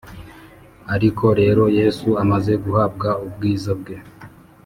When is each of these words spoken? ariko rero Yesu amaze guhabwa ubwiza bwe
ariko 0.95 1.25
rero 1.39 1.63
Yesu 1.79 2.07
amaze 2.23 2.53
guhabwa 2.63 3.09
ubwiza 3.25 3.71
bwe 3.79 3.95